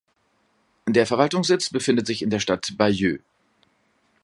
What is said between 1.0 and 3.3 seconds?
Verwaltungssitz befindet sich in der Stadt Bayeux.